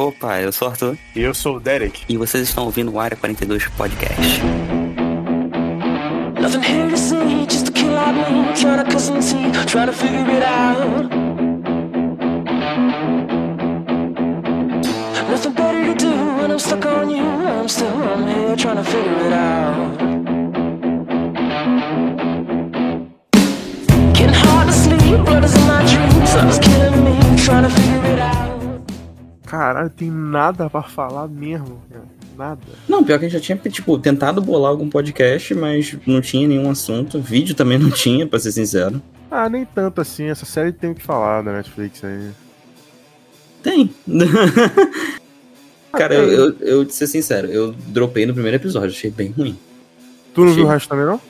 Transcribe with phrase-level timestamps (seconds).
[0.00, 0.96] Opa, eu sou o Arthur.
[1.14, 2.04] E eu sou o Derek.
[2.08, 4.40] E vocês estão ouvindo o Área 42 Podcast.
[6.40, 8.50] Nothing here to see, just a kill out me.
[8.54, 11.10] Trying to cut some teeth, trying to figure it out.
[15.28, 17.22] Nothing better to do when I'm stuck on you.
[17.22, 19.98] I'm still on here trying to figure it out.
[24.14, 26.30] Getting hard to sleep, blood is in my dreams.
[26.30, 28.49] Sun is killing me, trying to figure it out.
[29.50, 32.04] Caralho, tem nada pra falar mesmo, cara.
[32.38, 32.60] Nada.
[32.88, 36.46] Não, pior que a gente já tinha, tipo, tentado bolar algum podcast, mas não tinha
[36.46, 37.20] nenhum assunto.
[37.20, 39.02] Vídeo também não tinha, pra ser sincero.
[39.28, 40.26] Ah, nem tanto assim.
[40.26, 42.30] Essa série tem o que falar da Netflix aí.
[43.62, 43.92] Tem.
[45.92, 46.66] Cara, eu, tem.
[46.68, 49.58] eu, eu, de ser sincero, eu dropei no primeiro episódio, achei bem ruim.
[50.32, 51.20] Tu não Achei- viu o resto também, não?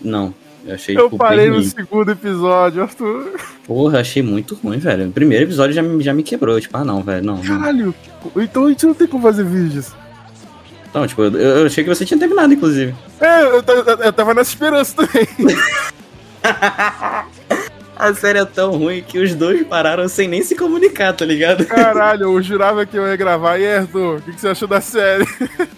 [0.00, 0.34] Não,
[0.66, 3.40] eu achei, Eu tipo, parei no segundo episódio, Arthur.
[3.66, 5.08] Porra, achei muito ruim, velho.
[5.08, 6.60] O primeiro episódio já, me- já me quebrou.
[6.60, 7.36] Tipo, ah, não, velho, não.
[7.36, 7.42] não.
[7.42, 7.94] Caralho,
[8.36, 9.92] então a gente não tem como fazer vídeos.
[10.92, 12.94] Não, tipo, eu, eu achei que você tinha terminado, inclusive.
[13.20, 15.26] É, eu, eu- eu tava nessa esperança também.
[18.02, 21.64] A série é tão ruim que os dois pararam sem nem se comunicar, tá ligado?
[21.64, 23.58] Caralho, eu jurava que eu ia gravar.
[23.58, 25.24] E Arthur, o que, que você achou da série?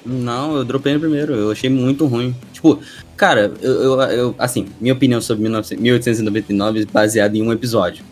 [0.07, 2.35] Não, eu dropei no primeiro, eu achei muito ruim.
[2.53, 2.81] Tipo,
[3.15, 8.03] cara, eu, eu, eu- assim, minha opinião sobre 1900 1899 baseada em um episódio.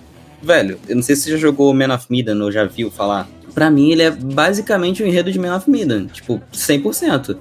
[0.42, 3.27] Velho, eu não sei se você já jogou Man of Medan ou já viu falar.
[3.55, 7.36] Pra mim, ele é basicamente o enredo de Man of Medan, tipo, 100%.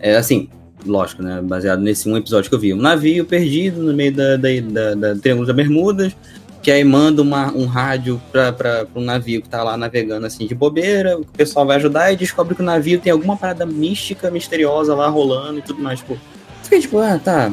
[0.00, 0.48] É assim,
[0.84, 2.74] lógico, né, baseado nesse um episódio que eu vi.
[2.74, 6.16] Um navio perdido no meio da, da, da, da Triângulo das Bermudas,
[6.62, 8.52] que aí manda uma, um rádio pra
[8.94, 12.54] um navio que tá lá navegando assim de bobeira, o pessoal vai ajudar e descobre
[12.54, 16.18] que o navio tem alguma parada mística, misteriosa lá rolando e tudo mais, tipo.
[16.64, 17.52] Fiquei tipo, ah, tá.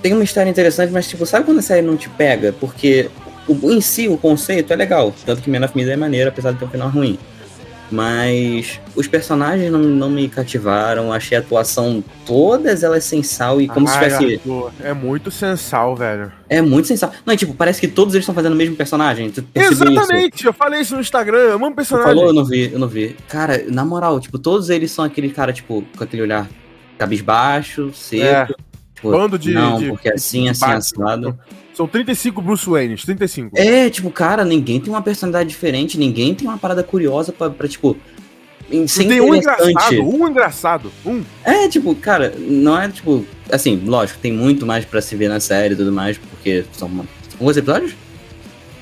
[0.00, 2.54] Tem uma história interessante, mas tipo, sabe quando a série não te pega?
[2.58, 3.10] Porque
[3.46, 6.52] o, em si o conceito é legal, tanto que Man of Medan é maneiro, apesar
[6.52, 7.18] de ter um final ruim.
[7.90, 13.66] Mas os personagens não, não me cativaram, achei a atuação todas elas sem sal e
[13.68, 14.40] como se tivesse.
[14.82, 16.30] É muito sensal, velho.
[16.48, 17.12] É muito sem sal.
[17.24, 19.30] Não, e, tipo, parece que todos eles estão fazendo o mesmo personagem.
[19.30, 19.82] Percebeu isso?
[19.84, 22.10] Exatamente, eu falei isso no Instagram, eu amo personagem.
[22.12, 23.16] falou, eu não vi, eu não vi.
[23.28, 26.46] Cara, na moral, tipo, todos eles são aquele cara, tipo, com aquele olhar
[26.98, 28.54] cabisbaixo, seco.
[28.94, 30.78] Tipo, Bando de- Não, de- porque assim, de assim, Batman.
[30.78, 31.38] assado.
[31.78, 33.56] São 35 Bruce Waynes, 35.
[33.56, 37.68] É, tipo, cara, ninguém tem uma personalidade diferente, ninguém tem uma parada curiosa pra, pra
[37.68, 37.96] tipo.
[38.88, 41.22] Ser tem um engraçado, um engraçado, um.
[41.44, 43.24] É, tipo, cara, não é tipo.
[43.48, 46.90] Assim, lógico, tem muito mais pra se ver na série e tudo mais, porque são.
[47.38, 47.92] Quantos episódios?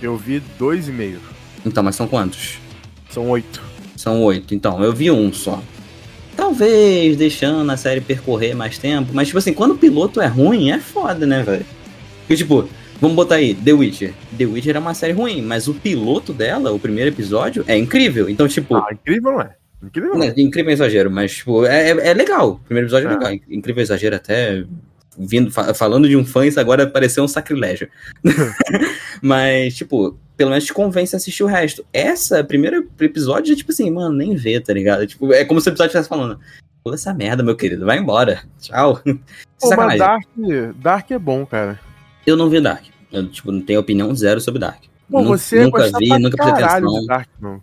[0.00, 1.20] Eu vi dois e meio.
[1.66, 2.58] Então, mas são quantos?
[3.10, 3.60] São oito.
[3.94, 4.82] São oito, então.
[4.82, 5.62] Eu vi um só.
[6.34, 10.70] Talvez deixando a série percorrer mais tempo, mas, tipo assim, quando o piloto é ruim,
[10.70, 11.66] é foda, né, velho?
[12.20, 12.66] Porque, tipo,
[13.00, 14.12] vamos botar aí, The Witcher.
[14.36, 18.28] The Witcher é uma série ruim, mas o piloto dela, o primeiro episódio, é incrível.
[18.28, 19.54] Então, tipo, Ah, incrível não é?
[19.82, 20.34] Incrível não é.
[20.36, 22.52] incrível é exagero, mas, tipo, é, é, é legal.
[22.52, 23.14] O primeiro episódio é, É.
[23.16, 23.32] legal.
[23.50, 24.64] Incrível é exagero até.
[25.18, 27.88] Vindo, fa- falando de um fã, isso agora pareceu um sacrilégio.
[29.22, 31.84] mas, tipo, pelo menos te convence a assistir o resto.
[31.92, 35.06] Essa, primeiro episódio, é tipo assim, mano, nem vê, tá ligado?
[35.06, 36.38] Tipo, é como se o episódio estivesse falando.
[36.84, 38.42] Pula essa merda, meu querido, vai embora.
[38.60, 39.00] Tchau.
[39.60, 39.98] Pô, mas.
[39.98, 40.26] Dark,
[40.82, 41.80] Dark é bom, cara.
[42.26, 42.84] Eu não vi Dark.
[43.12, 44.82] Eu, tipo, não tenho opinião zero sobre Dark.
[45.08, 47.06] Nu- você nunca gostar vi, nunca prestei atenção.
[47.06, 47.60] Dark, não.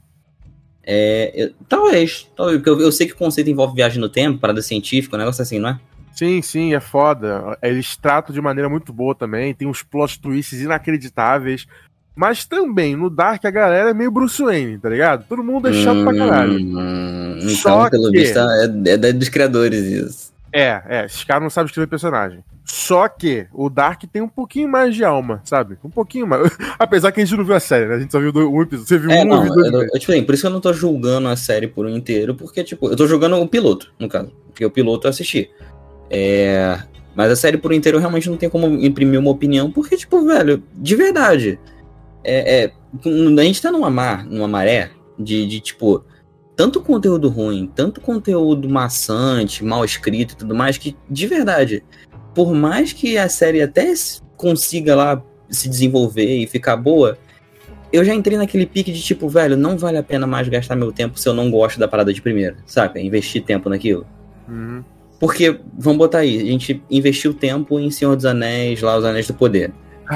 [0.85, 4.39] É, eu- talvez, talvez, porque eu, eu sei que o conceito envolve viagem no tempo,
[4.39, 5.79] parada científica, um negócio assim, não é?
[6.13, 7.57] Sim, sim, é foda.
[7.61, 9.53] Eles tratam de maneira muito boa também.
[9.53, 11.65] Tem uns plot twists inacreditáveis.
[12.15, 15.25] Mas também, no Dark, a galera é meio Bruce Wayne, tá ligado?
[15.27, 16.59] Todo mundo é chato pra caralho.
[16.59, 20.32] Hum, então, Só pelo que- visto, é, é dos criadores isso.
[20.53, 22.43] É, é, esses caras não sabem escrever personagem.
[22.63, 25.77] Só que o Dark tem um pouquinho mais de alma, sabe?
[25.83, 26.55] Um pouquinho mais.
[26.79, 27.95] Apesar que a gente não viu a série, né?
[27.95, 28.87] A gente só viu um episódio.
[28.87, 30.71] Você viu É, um não, eu, eu, tipo assim, por isso que eu não tô
[30.71, 34.31] julgando a série por um inteiro, porque, tipo, eu tô jogando o piloto, no caso.
[34.47, 35.49] Porque o piloto eu assisti.
[36.09, 36.79] É.
[37.15, 40.23] Mas a série por inteiro eu realmente não tenho como imprimir uma opinião, porque, tipo,
[40.25, 41.59] velho, de verdade.
[42.23, 42.71] É, é,
[43.05, 46.03] a gente tá numa mar, numa maré de, de, tipo,
[46.55, 51.83] tanto conteúdo ruim, tanto conteúdo maçante, mal escrito e tudo mais, que, de verdade,
[52.33, 53.93] por mais que a série até
[54.37, 57.17] consiga lá se desenvolver e ficar boa,
[57.91, 60.91] eu já entrei naquele pique de tipo, velho, não vale a pena mais gastar meu
[60.91, 62.99] tempo se eu não gosto da parada de primeira, saca?
[62.99, 64.05] Investir tempo naquilo.
[64.47, 64.83] Uhum.
[65.19, 69.27] Porque, vamos botar aí, a gente investiu tempo em Senhor dos Anéis, lá, os Anéis
[69.27, 69.71] do Poder.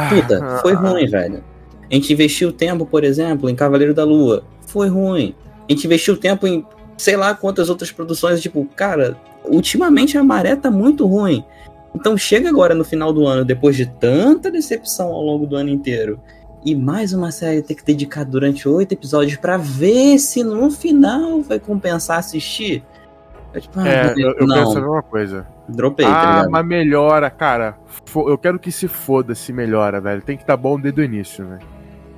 [0.09, 1.43] Puta, Ah, foi ruim, velho.
[1.89, 4.43] A gente investiu tempo, por exemplo, em Cavaleiro da Lua.
[4.65, 5.33] Foi ruim.
[5.67, 6.65] A gente investiu tempo em
[6.97, 8.41] sei lá quantas outras produções.
[8.41, 9.15] Tipo, cara,
[9.45, 11.45] ultimamente a maré tá muito ruim.
[11.95, 15.69] Então chega agora no final do ano, depois de tanta decepção ao longo do ano
[15.69, 16.19] inteiro,
[16.63, 21.41] e mais uma série ter que dedicar durante oito episódios pra ver se no final
[21.41, 22.83] vai compensar assistir.
[23.53, 25.47] É, tipo, ah, É, eu, eu penso a mesma coisa.
[25.67, 26.51] dropei, tá ah, ligado?
[26.51, 27.77] mas melhora, cara.
[28.15, 30.21] Eu quero que se foda se melhora, velho.
[30.21, 31.59] Tem que estar bom desde o início, né?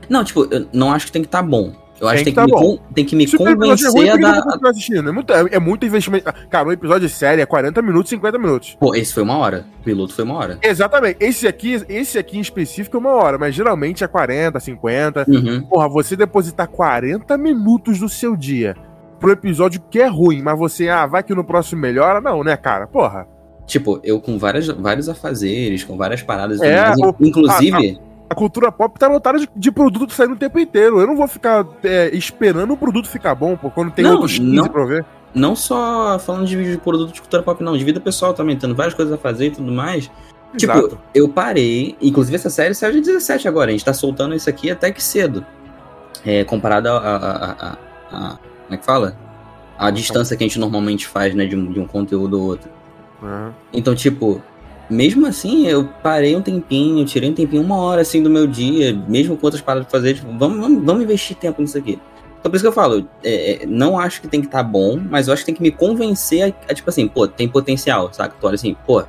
[0.10, 1.72] Não, tipo, eu não acho que tem que estar bom.
[2.00, 3.88] Eu acho que tem que, que me, tá tem que me Se é ruim, convencer
[3.88, 5.10] a por que dar.
[5.10, 6.34] É muito, é, é muito investimento.
[6.50, 8.78] Cara, um episódio de série é 40 minutos, 50 minutos.
[8.80, 9.66] Pô, esse foi uma hora.
[9.82, 10.58] O piloto foi uma hora.
[10.62, 11.18] Exatamente.
[11.20, 15.26] Esse aqui, esse aqui em específico é uma hora, mas geralmente é 40, 50.
[15.28, 15.62] Uhum.
[15.64, 18.76] Porra, você depositar 40 minutos do seu dia
[19.20, 22.56] pro episódio que é ruim, mas você, ah, vai que no próximo melhora, não, né,
[22.56, 22.88] cara?
[22.88, 23.28] Porra.
[23.68, 26.60] Tipo, eu com várias, vários afazeres, com várias paradas.
[26.62, 31.00] É, o- inclusive, A cultura pop tá lotada de, de produto saindo o tempo inteiro.
[31.00, 34.38] Eu não vou ficar é, esperando o produto ficar bom, pô, quando tem Não, outros
[34.38, 34.68] 15 não.
[34.68, 35.06] pra ver.
[35.34, 38.76] não só falando de, de produto de cultura pop, não, de vida pessoal também, tendo
[38.76, 40.10] várias coisas a fazer e tudo mais.
[40.58, 41.00] Tipo, Exato.
[41.14, 44.72] eu parei, inclusive essa série saiu de 17 agora, a gente tá soltando isso aqui
[44.72, 45.46] até que cedo.
[46.26, 47.78] É, comparado a, a- a- a-
[48.12, 49.16] a- Como é que fala?
[49.78, 52.70] A distância que a gente normalmente faz, né, de um, de um conteúdo ou outro.
[53.24, 53.54] Aham.
[53.72, 54.42] Então, tipo,
[54.90, 58.94] mesmo assim, eu parei um tempinho, tirei um tempinho, uma hora assim do meu dia,
[59.08, 62.00] mesmo com outras paradas pra fazer, tipo, vamos, vamos, vamos investir tempo nisso aqui.
[62.40, 65.00] Então por isso que eu falo, é, é, não acho que tem que estar bom,
[65.10, 68.12] mas eu acho que tem que me convencer a, a, tipo assim, pô, tem potencial,
[68.14, 68.36] saca?
[68.40, 69.04] Tu olha assim, pô,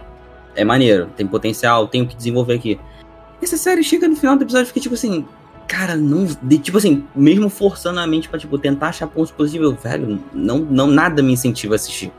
[0.55, 2.79] é maneiro, tem potencial, tenho que desenvolver aqui.
[3.41, 5.25] Essa série chega no final do episódio e fica tipo assim,
[5.71, 6.27] cara, não.
[6.43, 10.59] De, tipo assim, mesmo forçando a mente pra, tipo, tentar achar pontos positivos, velho, não,
[10.59, 12.13] não, nada me incentiva a assistir.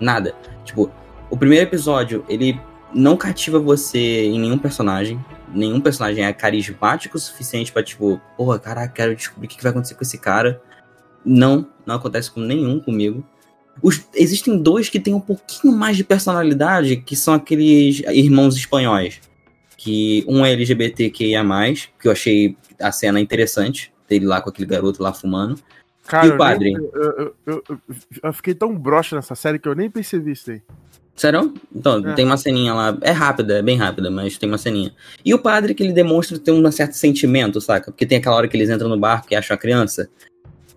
[0.00, 0.34] Nada.
[0.64, 0.90] Tipo,
[1.30, 2.60] o primeiro episódio, ele
[2.96, 5.22] não cativa você em nenhum personagem.
[5.52, 9.70] Nenhum personagem é carismático o suficiente pra, tipo, porra, caraca, quero descobrir o que vai
[9.70, 10.60] acontecer com esse cara.
[11.24, 13.24] Não, não acontece com nenhum comigo.
[13.82, 19.20] Os- existem dois que têm um pouquinho mais de personalidade, que são aqueles irmãos espanhóis.
[19.76, 21.44] Que um é LGBTQIA,
[22.00, 25.60] que eu achei a cena interessante, dele lá com aquele garoto lá fumando.
[26.06, 26.72] Cara, E o padre?
[26.72, 27.78] eu- eu- eu-
[28.22, 30.62] eu fiquei tão broxa nessa série que eu nem percebi isso aí.
[31.16, 31.54] Sério?
[31.74, 32.12] Então, É.
[32.12, 32.96] tem uma ceninha lá.
[33.00, 34.92] É rápida, é bem rápida, mas tem uma ceninha.
[35.24, 37.90] E o padre que ele demonstra ter um certo sentimento, saca?
[37.90, 40.10] Porque tem aquela hora que eles entram no barco e acham a criança.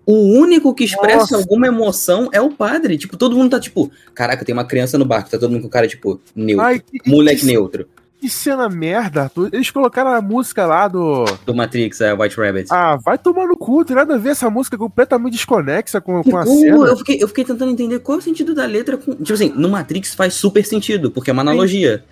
[0.06, 1.36] O único que expressa Nossa.
[1.36, 2.96] alguma emoção é o padre.
[2.96, 5.30] Tipo, todo mundo tá tipo, caraca, tem uma criança no barco.
[5.30, 6.64] Tá todo mundo com o cara, tipo, neutro.
[6.64, 7.86] Ai, que, Moleque que, neutro.
[8.20, 9.48] Que cena merda, Arthur.
[9.52, 11.24] Eles colocaram a música lá do.
[11.46, 12.68] Do Matrix, é White Rabbit.
[12.70, 16.36] Ah, vai tomar no cu, tem nada a ver essa música completamente desconexa com, com
[16.36, 16.86] a cena.
[16.86, 18.96] eu, fiquei, eu fiquei tentando entender qual é o sentido da letra.
[18.96, 19.14] Com...
[19.14, 22.04] Tipo assim, no Matrix faz super sentido, porque é uma analogia.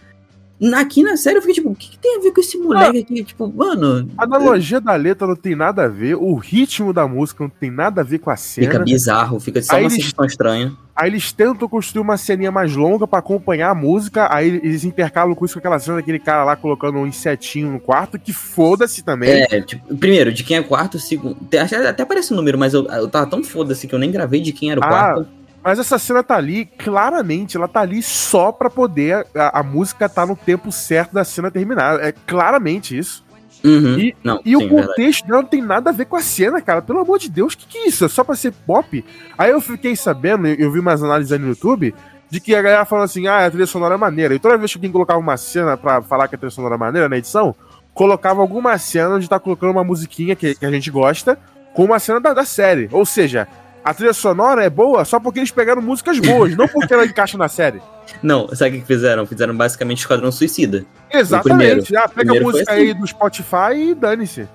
[0.74, 2.98] Aqui na série eu fiquei tipo, o que, que tem a ver com esse moleque
[2.98, 3.22] aqui?
[3.24, 4.10] Tipo, mano.
[4.18, 7.70] A analogia da letra não tem nada a ver, o ritmo da música não tem
[7.70, 8.66] nada a ver com a cena.
[8.66, 10.72] Fica bizarro, fica só Aí uma eles- sensação estranha.
[10.96, 15.32] Aí eles tentam construir uma ceninha mais longa pra acompanhar a música, aí eles intercalam
[15.32, 19.04] com isso com aquela cena daquele cara lá colocando um insetinho no quarto, que foda-se
[19.04, 19.46] também.
[19.48, 21.36] É, tipo, primeiro, de quem é quarto, segundo.
[21.56, 24.40] Até, até aparece o número, mas eu, eu tava tão foda-se que eu nem gravei
[24.40, 25.28] de quem era o Ah, quarto.
[25.62, 30.08] Mas essa cena tá ali, claramente, ela tá ali só pra poder a, a música
[30.08, 32.00] tá no tempo certo da cena terminar.
[32.00, 33.24] É claramente isso.
[33.64, 33.98] Uhum.
[33.98, 34.86] E- não, E sim, o verdade.
[34.86, 36.80] contexto dela não tem nada a ver com a cena, cara.
[36.80, 38.04] Pelo amor de Deus, o que, que é isso?
[38.04, 39.04] É só pra ser pop?
[39.36, 41.92] Aí eu fiquei sabendo, eu, eu vi umas análises aí no YouTube,
[42.30, 44.34] de que a galera falando assim, ah, a trilha sonora é maneira.
[44.34, 46.78] E toda vez que alguém colocava uma cena pra falar que a trilha sonora é
[46.78, 47.54] maneira na edição,
[47.92, 51.36] colocava alguma cena onde tá colocando uma musiquinha que, que a gente gosta,
[51.74, 52.88] com uma cena da, da série.
[52.92, 53.48] Ou seja,
[53.84, 57.38] a trilha sonora é boa só porque eles pegaram músicas boas, não porque ela encaixa
[57.38, 57.80] na série.
[58.22, 59.26] Não, sabe o que fizeram?
[59.26, 60.84] Fizeram basicamente Esquadrão Suicida.
[61.12, 61.94] Exatamente.
[61.96, 62.80] Ah, pega a música assim.
[62.82, 64.48] aí do Spotify e dane-se.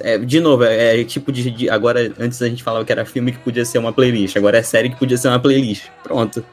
[0.00, 3.04] É, de novo, é, é tipo de, de- Agora, antes a gente falava que era
[3.04, 4.36] filme que podia ser uma playlist.
[4.36, 5.84] Agora é série que podia ser uma playlist.
[6.02, 6.44] Pronto.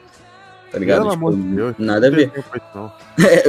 [0.70, 1.00] Tá ligado?
[1.00, 1.74] Pelo Tipo, amor de Deus.
[1.78, 2.30] Nada a ver.
[2.30, 2.92] Tempo.
[3.22, 3.42] É,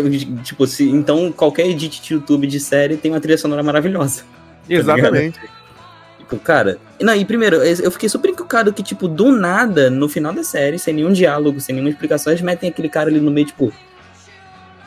[0.44, 4.24] tipo, se, então qualquer edit de YouTube de série tem uma trilha sonora maravilhosa.
[4.70, 5.40] Exatamente.
[6.34, 6.78] Tipo, cara.
[7.00, 10.80] Não, e primeiro, eu fiquei super encucado que, tipo, do nada, no final da série,
[10.80, 13.74] sem nenhum diálogo, sem nenhuma explicação, eles metem aquele cara ali no meio, tipo.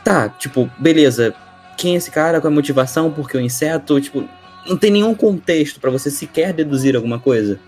[0.02, 1.34] Tá, tipo, beleza.
[1.76, 2.40] Quem é esse cara?
[2.40, 3.10] Qual é a motivação?
[3.10, 4.00] Por que o inseto?
[4.00, 4.28] Tipo,
[4.66, 7.58] não tem nenhum contexto pra você sequer deduzir alguma coisa.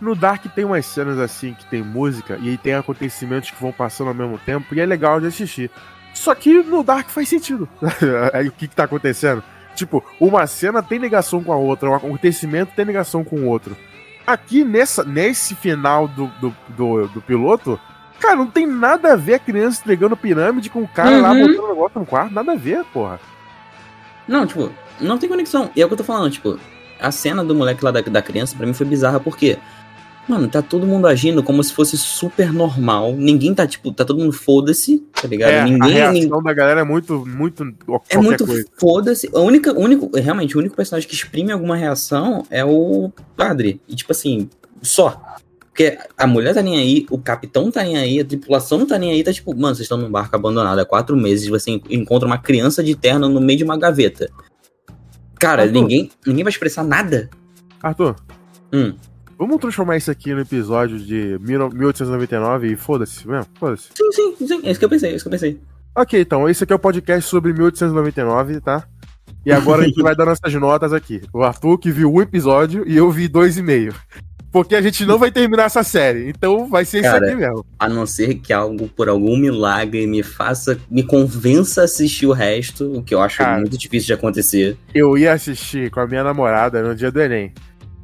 [0.00, 3.70] No Dark tem umas cenas assim que tem música e aí tem acontecimentos que vão
[3.70, 5.70] passando ao mesmo tempo e é legal de assistir.
[6.14, 7.68] Só que no Dark faz sentido.
[7.80, 9.44] o que, que tá acontecendo?
[9.74, 13.76] Tipo, uma cena tem ligação com a outra, um acontecimento tem ligação com o outro.
[14.26, 17.78] Aqui nessa, nesse final do, do, do, do piloto,
[18.20, 21.40] cara, não tem nada a ver a criança entregando pirâmide com o cara lá Uhum.
[21.48, 23.18] botando o negócio no quarto, nada a ver, porra.
[24.28, 25.70] Não, tipo, não tem conexão.
[25.74, 26.58] E é o que eu tô falando, tipo,
[27.00, 29.58] a cena do moleque lá da, da criança, pra mim, foi bizarra, porque
[30.28, 33.12] Mano, tá todo mundo agindo como se fosse super normal.
[33.12, 35.50] Ninguém tá, tipo, tá todo mundo foda-se, tá ligado?
[35.50, 37.64] É, a ninguém, reação ninguém- da galera é muito, muito.
[38.08, 38.46] É muito
[38.78, 39.28] foda-se.
[39.34, 43.80] A única, único, realmente, o único personagem que exprime alguma reação é o padre.
[43.88, 44.48] E, tipo assim,
[44.80, 45.20] só.
[45.60, 48.98] Porque a mulher tá nem aí, o capitão tá nem aí, a tripulação não tá
[48.98, 51.82] nem aí, tá tipo, mano, vocês estão num barco abandonado há quatro meses, você en-
[51.90, 54.30] encontra uma criança de terno no meio de uma gaveta.
[55.40, 55.72] Cara, Arthur.
[55.74, 57.28] ninguém, ninguém vai expressar nada.
[57.82, 58.14] Arthur,
[58.72, 58.92] Hum.
[59.38, 63.46] Vamos transformar isso aqui no episódio de 1899 e foda-se mesmo?
[63.58, 63.88] Foda-se.
[63.94, 64.60] Sim, sim, sim.
[64.64, 65.60] É isso que eu pensei, é isso que eu pensei.
[65.94, 68.86] Ok, então, esse aqui é o podcast sobre 1899, tá?
[69.44, 71.20] E agora a gente vai dar nossas notas aqui.
[71.32, 73.94] O Arthur que viu um episódio e eu vi dois e meio.
[74.52, 76.28] Porque a gente não vai terminar essa série.
[76.28, 77.66] Então vai ser Cara, isso aqui mesmo.
[77.78, 82.32] A não ser que algo, por algum milagre, me faça, me convença a assistir o
[82.32, 83.58] resto, o que eu acho Cara.
[83.58, 84.76] muito difícil de acontecer.
[84.94, 87.52] Eu ia assistir com a minha namorada no dia do Enem.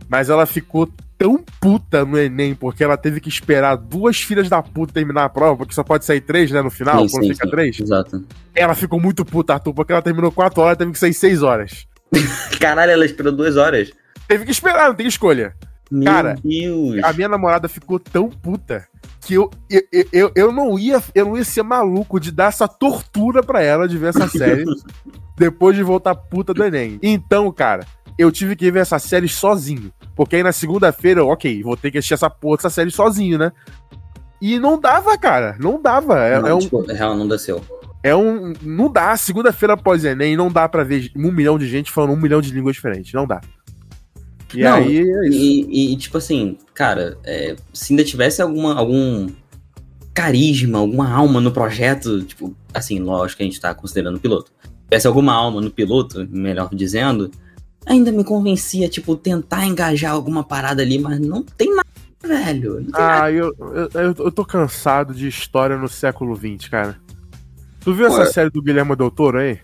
[0.08, 4.62] Mas ela ficou tão puta no Enem, porque ela teve que esperar duas filhas da
[4.62, 7.32] puta terminar a prova, porque só pode sair três, né, no final, Sim, quando sim,
[7.34, 7.50] fica sim.
[7.50, 7.80] três.
[7.80, 8.25] Exato.
[8.54, 11.87] Ela ficou muito puta, Arthur, porque ela terminou quatro horas, teve que sair seis horas.
[12.60, 13.90] Caralho, ela esperou duas horas.
[14.28, 15.54] Teve que esperar, não tem escolha.
[15.90, 17.02] Meu Cara, Deus.
[17.02, 18.87] A minha namorada ficou tão puta
[19.22, 22.48] que eu, eu, eu- eu, eu não ia eu não ia ser maluco de dar
[22.48, 24.64] essa tortura pra ela de ver essa série
[25.37, 26.98] depois de voltar puta do Enem.
[27.02, 27.87] Então, cara,
[28.18, 29.92] eu tive que ver essa série sozinho.
[30.16, 33.52] Porque aí na segunda-feira, ok, vou ter que assistir essa porra dessa série sozinho, né?
[34.42, 35.56] E não dava, cara.
[35.58, 36.18] Não dava.
[36.20, 37.62] É, não, é um, tipo, real, não desceu.
[38.02, 38.52] é um.
[38.62, 39.16] Não dá.
[39.16, 42.50] Segunda-feira após Enem, não dá pra ver um milhão de gente falando um milhão de
[42.50, 43.12] línguas diferentes.
[43.12, 43.40] Não dá.
[44.54, 45.38] E Não, aí é isso.
[45.38, 49.28] E, e, tipo assim, cara, é, se ainda tivesse alguma, algum
[50.14, 54.50] carisma, alguma alma no projeto, tipo, assim, lógico que a gente tá considerando o piloto.
[54.84, 57.30] Tivesse alguma alma no piloto, melhor dizendo,
[57.87, 61.88] ainda me convencia, tipo, tentar engajar alguma parada ali, mas não tem nada,
[62.23, 62.76] velho.
[62.76, 63.23] Tem nada.
[63.25, 66.97] Ah, eu, eu, eu, eu tô cansado de história no século XX, cara.
[67.80, 68.26] Tu viu essa Ué.
[68.26, 69.58] série do Guilherme Del Toro aí?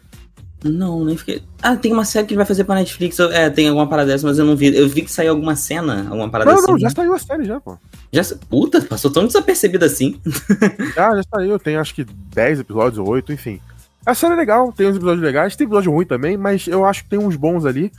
[0.65, 1.43] Não, nem fiquei.
[1.61, 3.21] Ah, tem uma série que ele vai fazer pra Netflix.
[3.21, 4.75] É, tem alguma parada dessa, mas eu não vi.
[4.75, 6.73] Eu vi que saiu alguma cena, alguma parada Não, assim.
[6.73, 7.77] não, já saiu a série já, pô.
[8.11, 8.23] Já...
[8.49, 10.19] Puta, passou tão desapercebido assim.
[10.95, 13.61] Já, já saiu, tem acho que 10 episódios ou 8, enfim.
[14.07, 17.05] A série é legal, tem uns episódios legais, tem episódio ruim também, mas eu acho
[17.05, 17.91] que tem uns bons ali.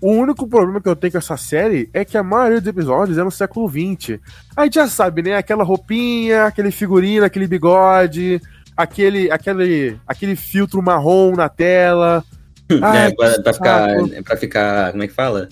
[0.00, 3.18] O único problema que eu tenho com essa série é que a maioria dos episódios
[3.18, 4.18] é no século XX.
[4.56, 5.34] A gente já sabe, né?
[5.34, 8.40] Aquela roupinha, aquele figurino, aquele bigode,
[8.74, 12.24] aquele, aquele, aquele filtro marrom na tela.
[12.80, 13.88] Ai, é, pra, pra ficar,
[14.24, 14.90] pra ficar.
[14.92, 15.48] Como é que fala?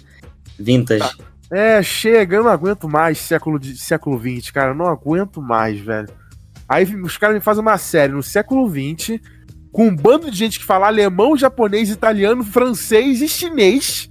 [0.59, 1.19] Vintage.
[1.51, 4.71] É, chega, eu não aguento mais século, de, século XX, cara.
[4.71, 6.09] Eu não aguento mais, velho.
[6.69, 9.21] Aí os caras me fazem uma série no século XX,
[9.73, 14.09] com um bando de gente que fala alemão, japonês, italiano, francês e chinês.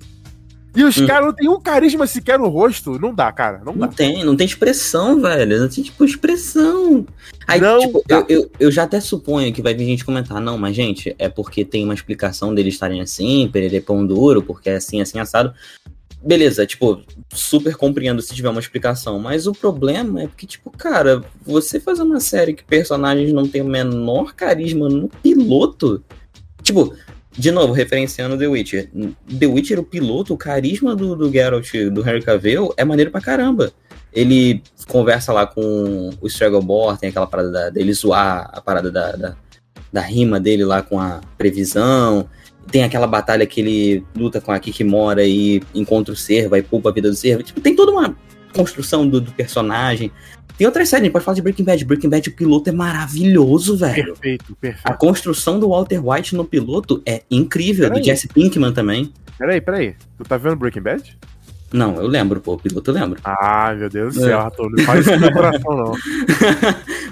[0.75, 1.07] E os Hum.
[1.07, 2.99] caras não tem um carisma sequer no rosto.
[2.99, 3.61] Não dá, cara.
[3.65, 3.93] Não Não dá.
[3.95, 5.59] tem, não tem expressão, velho.
[5.61, 7.03] Não tem, tipo, expressão.
[7.47, 10.55] Aí, Não tipo, eu, eu, eu já até suponho que vai vir gente comentar, não,
[10.55, 14.75] mas, gente, é porque tem uma explicação deles estarem assim, perere pão duro, porque é
[14.75, 15.51] assim, assim, assado.
[16.23, 21.23] Beleza, tipo, super compreendo se tiver uma explicação, mas o problema é porque, tipo, cara,
[21.45, 26.03] você fazer uma série que personagens não tem o menor carisma no piloto,
[26.63, 26.93] tipo,
[27.31, 28.89] de novo, referenciando The Witcher.
[29.39, 33.21] The Witcher, o piloto, o carisma do, do Geralt, do Henry Cavill, é maneiro pra
[33.21, 33.71] caramba.
[34.11, 39.11] Ele conversa lá com o Stragglebor, tem aquela parada da- dele zoar a parada da,
[39.11, 39.35] da,
[39.93, 42.27] da rima dele lá com a previsão.
[42.71, 46.89] Tem aquela batalha que ele luta com a Kikimora e encontra o Servo, aí poupa
[46.89, 47.43] a vida do Servo.
[47.43, 48.15] Tipo, tem toda uma
[48.53, 50.11] construção do, do personagem.
[50.57, 51.85] Tem outras séries, a gente pode falar de Breaking Bad.
[51.85, 54.13] Breaking Bad, o piloto é maravilhoso, velho.
[54.13, 54.97] Perfeito, A perfeito.
[54.97, 58.01] construção do Walter White no piloto é incrível, Peraí.
[58.01, 59.13] do Jesse Pinkman também.
[59.37, 59.95] Peraí, peraí.
[60.17, 61.17] Tu tá vendo Breaking Bad?
[61.71, 63.19] Não, eu lembro, pô, o piloto eu lembro.
[63.25, 64.27] Ah, meu Deus do É.
[64.27, 64.69] céu, Arthur.
[64.71, 65.93] Não faz isso no coração, não.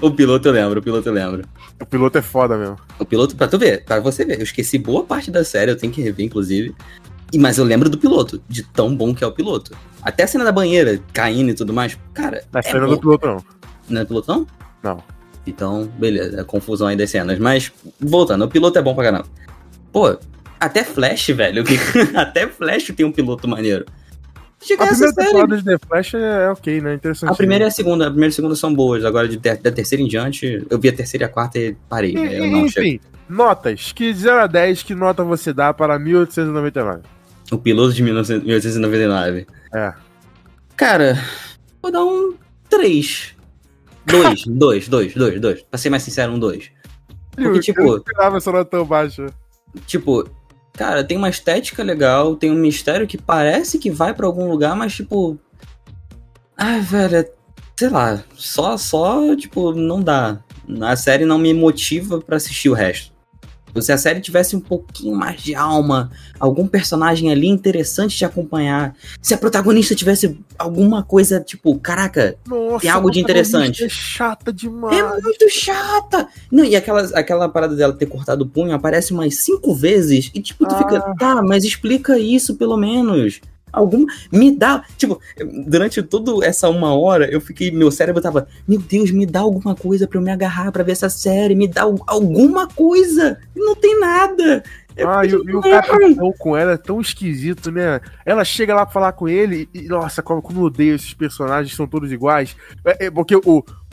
[0.00, 1.42] o piloto eu lembro, o piloto eu lembro.
[1.80, 2.76] O piloto é foda mesmo.
[2.98, 5.76] O piloto, pra tu ver, pra você ver, eu esqueci boa parte da série, eu
[5.76, 6.74] tenho que rever, inclusive.
[7.32, 9.76] E, mas eu lembro do piloto, de tão bom que é o piloto.
[10.00, 12.42] Até a cena da banheira, caindo e tudo mais, cara.
[12.50, 12.92] Na é cena bom.
[12.92, 13.44] do piloto, não.
[13.90, 14.46] Não é piloto, não?
[14.82, 15.02] Não.
[15.46, 17.38] Então, beleza, é confusão aí das cenas.
[17.38, 17.70] Mas,
[18.00, 19.26] voltando, o piloto é bom pra caramba.
[19.92, 20.16] Pô,
[20.58, 21.62] até Flash, velho.
[22.16, 23.84] até Flash tem um piloto maneiro.
[24.66, 26.94] Chega A essa primeira temporada de The Flash é, é ok, né?
[26.94, 27.30] Interessante.
[27.30, 29.04] A primeira e a segunda, a primeira e a segunda são boas.
[29.04, 31.76] Agora, de ter- da terceira em diante, eu vi a terceira e a quarta e
[31.88, 32.12] parei.
[32.14, 32.86] E- eu e- não chego.
[32.86, 33.92] enfim, notas.
[33.92, 37.02] Que de 0 a 10, que nota você dá para 1899?
[37.52, 39.46] O piloto de 1900 1899.
[39.72, 39.92] É.
[40.76, 41.16] Cara,
[41.80, 42.34] vou dar um
[42.68, 43.34] 3.
[44.04, 45.62] 2, 2, 2, 2, 2.
[45.62, 46.70] Pra ser mais sincero, um 2.
[47.36, 49.26] Porque, tipo- Eu não esperava essa nota tão baixa.
[49.86, 50.28] Tipo,
[50.76, 54.76] cara, tem uma estética legal, tem um mistério que parece que vai pra algum lugar,
[54.76, 55.38] mas, tipo.
[56.56, 57.30] Ai, velho, é-
[57.78, 60.38] sei lá, só, só, tipo, não dá.
[60.82, 63.12] A série não me motiva pra assistir o resto.
[63.82, 68.94] Se a série tivesse um pouquinho mais de alma, algum personagem ali interessante de acompanhar,
[69.20, 73.84] se a protagonista tivesse alguma coisa, tipo, caraca, Nossa, Tem algo de protagonista interessante.
[73.84, 74.96] É chata demais.
[74.98, 76.28] é muito chata!
[76.50, 80.40] Não, e aquela, aquela parada dela ter cortado o punho aparece umas cinco vezes e,
[80.40, 80.78] tipo, tu Ah.
[80.78, 83.40] fica, tá, mas explica isso pelo menos.
[83.76, 84.06] Algum.
[84.32, 84.82] Me dá.
[84.96, 85.20] Tipo,
[85.66, 87.70] durante toda essa uma hora, eu fiquei.
[87.70, 88.48] Meu cérebro tava.
[88.66, 91.54] Meu Deus, me dá alguma coisa pra eu me agarrar pra ver essa série.
[91.54, 93.38] Me dá al- alguma coisa.
[93.54, 94.64] Não tem nada.
[94.96, 98.00] Eu Ah, e, o- e capitão com ela é tão esquisito, né?
[98.24, 101.76] Ela chega lá pra falar com ele e, nossa, como, como eu odeio esses personagens,
[101.76, 102.56] são todos iguais.
[102.82, 103.42] É, é porque o,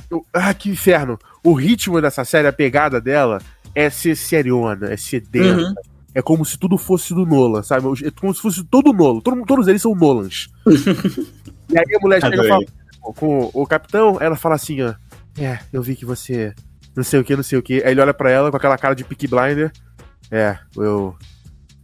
[0.09, 1.19] o- Ah, que inferno.
[1.43, 3.41] O ritmo dessa série, a pegada dela,
[3.75, 5.57] é ser seriona, é ser densa.
[5.57, 5.73] Uhum.
[6.15, 7.87] É como se tudo fosse do Nolan, sabe?
[8.05, 9.19] É como se fosse todo Nolan.
[9.19, 10.47] Todo, todos eles são Nolans.
[11.69, 12.63] e aí a mulher chega e fala
[13.01, 14.93] com o capitão, ela fala assim, ó.
[15.37, 16.53] É, eu vi que você.
[16.95, 17.83] Não sei o que, não sei o que.
[17.83, 19.71] Aí ele olha pra ela com aquela cara de Peaky Blinder.
[20.29, 21.15] É, eu.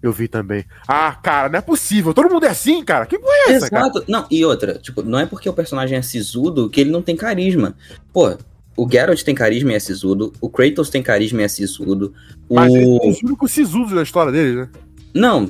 [0.01, 0.63] Eu vi também.
[0.87, 2.13] Ah, cara, não é possível.
[2.13, 3.05] Todo mundo é assim, cara.
[3.05, 3.87] Que porra é essa, cara?
[3.87, 4.05] Exato.
[4.07, 7.17] Não, e outra, tipo, não é porque o personagem é sisudo que ele não tem
[7.17, 7.75] carisma.
[8.13, 8.37] Pô,
[8.77, 12.13] o Geralt tem carisma e é sisudo, o Kratos tem carisma e é sisudo,
[12.49, 12.97] Mas eles o...
[12.97, 14.69] são os únicos sisudos da história deles, né?
[15.13, 15.49] Não,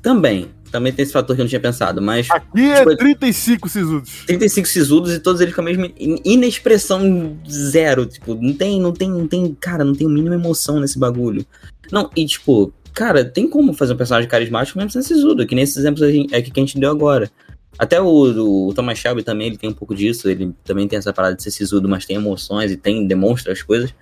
[0.00, 0.48] também.
[0.70, 4.10] Também tem esse fator que eu não tinha pensado, mas Aqui é Tipo, 35 sisudos.
[4.26, 8.06] 35 sisudos e todos eles com a mesma in- inexpressão zero.
[8.06, 11.44] Tipo, não tem, não tem, não tem, cara, não tem a mínima emoção nesse bagulho.
[11.90, 15.62] Não, e tipo, cara, tem como fazer um personagem carismático mesmo sem sisudo, que nem
[15.64, 17.30] esses exemplos é que a gente deu agora.
[17.78, 21.12] Até o, o Thomas Shelby também, ele tem um pouco disso, ele também tem essa
[21.12, 23.92] parada de ser sisudo, mas tem emoções e tem, demonstra as coisas.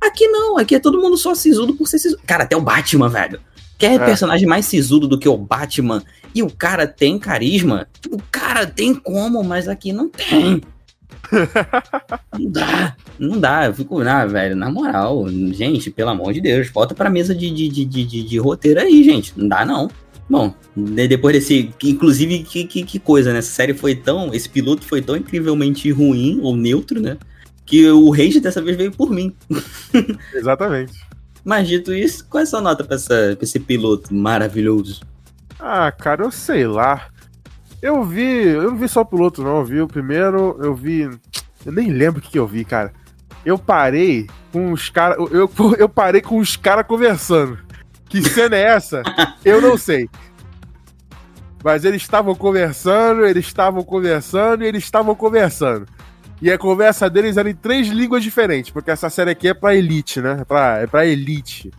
[0.00, 2.22] Aqui não, aqui é todo mundo só sisudo por ser sisudo.
[2.26, 3.40] Cara, até o Batman, velho.
[3.78, 4.04] Quer É.
[4.04, 6.02] personagem mais sisudo do que o Batman
[6.34, 7.86] e o cara tem carisma?
[8.10, 10.60] O cara tem como, mas aqui não tem.
[12.38, 13.66] não dá, não dá.
[13.66, 17.50] Eu fico, ah, velho, na moral, gente, pelo amor de Deus, volta pra mesa de,
[17.50, 19.32] de, de, de, de- de roteiro aí, gente.
[19.36, 19.90] Não dá, não.
[20.30, 21.74] Bom, de- depois desse.
[21.82, 23.40] Inclusive, que, que, que coisa, né?
[23.40, 24.32] Essa série foi tão.
[24.32, 27.18] Esse piloto foi tão incrivelmente ruim ou neutro, né?
[27.66, 29.34] Que o Rage dessa vez veio por mim.
[30.32, 30.92] Exatamente.
[31.44, 35.00] Mas dito isso, qual é a sua nota pra, essa, pra esse piloto maravilhoso?
[35.58, 37.08] Ah, cara, eu sei lá.
[37.82, 38.22] Eu vi.
[38.48, 39.58] Eu não vi só o piloto, não.
[39.58, 41.10] Eu vi o primeiro, eu vi.
[41.66, 42.92] Eu nem lembro o que, que eu vi, cara.
[43.44, 45.16] Eu parei com os caras.
[45.18, 47.58] Eu, eu, eu parei com os caras conversando.
[48.10, 49.02] Que cena é essa?
[49.44, 50.08] Eu não sei.
[51.62, 55.86] Mas eles estavam conversando, eles estavam conversando e eles estavam conversando.
[56.42, 59.74] E a conversa deles era em três línguas diferentes, porque essa série aqui é pra
[59.74, 60.38] elite, né?
[60.40, 61.70] É pra, é pra elite.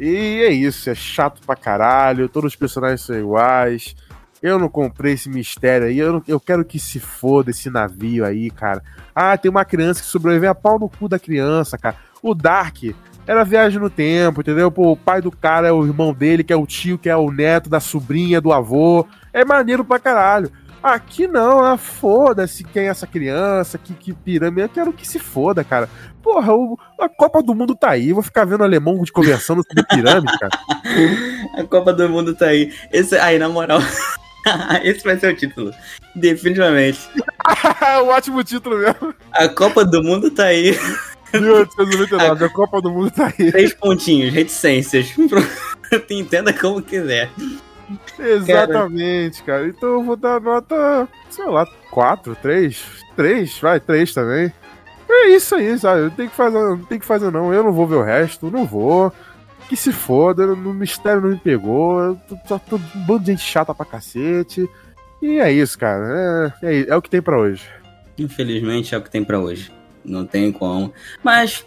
[0.00, 3.94] E é isso, é chato pra caralho, todos os personagens são iguais.
[4.42, 8.24] Eu não comprei esse mistério aí, eu, não- eu quero que se foda esse navio
[8.24, 8.82] aí, cara.
[9.14, 11.96] Ah, tem uma criança que sobreviveu a pau no cu da criança, cara.
[12.22, 12.76] O Dark
[13.28, 14.70] era viagem no tempo, entendeu?
[14.70, 17.16] Pô, o pai do cara é o irmão dele, que é o tio, que é
[17.16, 19.06] o neto da sobrinha, do avô.
[19.32, 20.50] É maneiro pra caralho.
[20.82, 24.62] Aqui não, ah, foda-se quem é essa criança, que, que pirâmide.
[24.62, 25.88] Eu quero que se foda, cara.
[26.22, 29.84] Porra, o- a Copa do Mundo tá aí, vou ficar vendo alemão de conversando sobre
[29.84, 30.52] pirâmide, cara.
[31.58, 32.72] A Copa do Mundo tá aí.
[32.92, 33.80] Esse, aí, na moral.
[34.84, 35.72] Esse vai ser o título.
[36.14, 37.00] Definitivamente.
[38.04, 39.14] Um ótimo título mesmo.
[39.32, 40.78] A Copa do Mundo tá aí.
[41.32, 43.50] 1899, a Copa do Mundo tá aí.
[43.50, 45.14] Três pontinhos, reticências.
[46.10, 47.30] Entenda como quiser.
[48.18, 49.66] Exatamente, cara.
[49.66, 52.84] Então eu vou dar nota, sei lá, 4, 3,
[53.16, 54.52] 3, vai, 3 também.
[55.10, 56.02] É isso aí, sabe?
[56.02, 57.52] Não tem que fazer, não tem que fazer não.
[57.52, 59.12] Eu não vou ver o resto, não vou.
[59.68, 62.18] Que se foda, no mistério não me pegou.
[62.46, 64.68] Tô, tô um bando de gente chata pra cacete.
[65.22, 66.54] E é isso, cara.
[66.62, 67.64] É, é, é o que tem pra hoje.
[68.18, 69.70] Infelizmente é o que tem pra hoje.
[70.08, 70.92] Não tem como.
[71.22, 71.64] Mas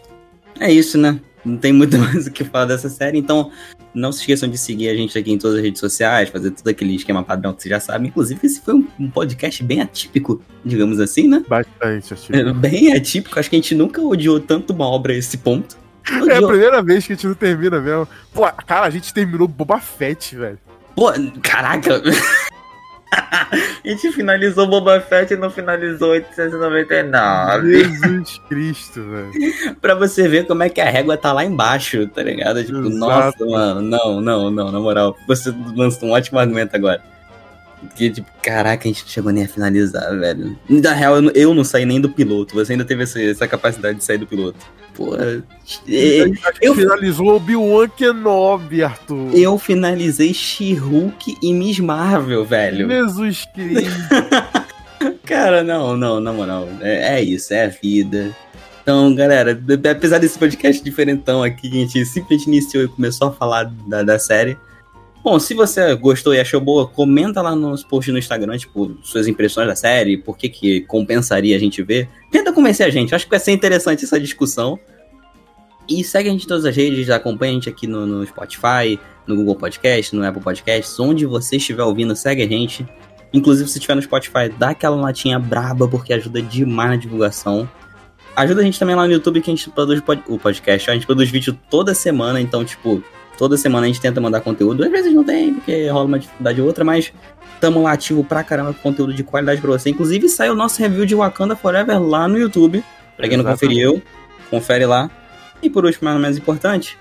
[0.59, 1.19] é isso, né?
[1.45, 3.17] Não tem muito mais o que falar dessa série.
[3.17, 3.51] Então,
[3.93, 6.67] não se esqueçam de seguir a gente aqui em todas as redes sociais, fazer todo
[6.67, 8.07] aquele esquema padrão que vocês já sabem.
[8.09, 11.43] Inclusive, esse foi um, podcast bem atípico, digamos assim, né?
[11.47, 12.33] Bastante, assim.
[12.33, 13.39] É Bem atípico.
[13.39, 15.77] Acho que a gente nunca odiou tanto uma obra a esse ponto.
[16.09, 18.07] É a Odiou- primeira vez que a gente não termina mesmo.
[18.33, 20.57] Pô, cara, a gente terminou Boba Fett, velho.
[20.95, 22.01] Pô, caraca!
[23.83, 27.83] a gente finalizou Boba Fett e não finalizou 899.
[27.83, 29.75] Jesus Cristo, velho.
[29.81, 32.63] pra você ver como é que a régua tá lá embaixo, tá ligado?
[32.63, 32.95] Tipo, Exato.
[32.97, 35.15] nossa, mano, não, não, não, na moral.
[35.27, 37.03] Você lança um ótimo argumento agora.
[37.81, 40.57] Porque, tipo, caraca, a gente não chegou nem a finalizar, velho.
[40.69, 42.53] Na real, eu não, eu não saí nem do piloto.
[42.53, 44.59] Você ainda teve essa, essa capacidade de sair do piloto.
[44.93, 45.33] Pô, é, A
[45.65, 49.29] gente eu- finalizou Obi-Wan Kenobi, Arthur.
[49.33, 52.87] eu finalizei She-Hulk e Miss Marvel, velho.
[52.89, 53.89] Jesus Cristo.
[55.25, 56.67] Cara, não, não, na moral.
[56.81, 58.35] É, é isso, é a vida.
[58.83, 59.57] Então, galera,
[59.91, 64.19] apesar desse podcast diferentão aqui, a gente simplesmente iniciou e começou a falar da, da
[64.19, 64.57] série.
[65.23, 69.27] Bom, se você gostou e achou boa, comenta lá nos posts no Instagram, tipo, suas
[69.27, 72.09] impressões da série, por que que compensaria a gente ver.
[72.31, 74.79] Tenta convencer a gente, acho que vai ser interessante essa discussão.
[75.87, 78.99] E segue a gente em todas as redes, acompanha a gente aqui no, no Spotify,
[79.27, 82.87] no Google Podcast, no Apple Podcasts, onde você estiver ouvindo, segue a gente.
[83.33, 87.69] Inclusive, se estiver no Spotify, dá aquela latinha braba, porque ajuda demais na divulgação.
[88.35, 90.89] Ajuda a gente também lá no YouTube, que a gente produz pod- o podcast.
[90.89, 93.03] A gente produz vídeo toda semana, então, tipo,
[93.41, 94.83] toda semana a gente tenta mandar conteúdo.
[94.83, 97.11] Às vezes não tem, porque rola uma dificuldade ou outra, mas
[97.59, 99.89] tamo lá ativo pra caramba com conteúdo de qualidade pra você.
[99.89, 102.83] Inclusive, saiu o nosso review de Wakanda Forever lá no YouTube.
[103.17, 103.99] Pra quem não conferiu,
[104.47, 105.09] confere lá.
[105.59, 106.99] E por último, mas não menos importante,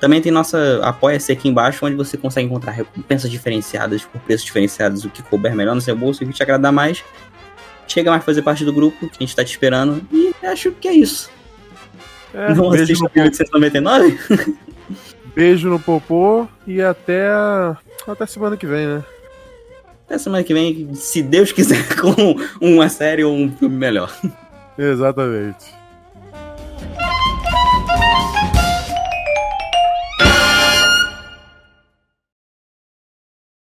[0.00, 5.04] também tem nossa Apoia-se aqui embaixo, onde você consegue encontrar recompensas diferenciadas por preços diferenciados,
[5.04, 7.04] o que couber melhor no seu bolso e o que te agradar mais.
[7.86, 10.02] Chega mais fazer parte do grupo, que a gente tá te esperando.
[10.10, 11.30] E acho que é isso.
[12.32, 14.18] É, não assista no, 1899?
[15.34, 17.28] beijo no popô e até,
[18.06, 19.04] até semana que vem, né?
[20.06, 24.12] Até semana que vem, se Deus quiser, com uma série ou um filme melhor.
[24.78, 25.81] Exatamente.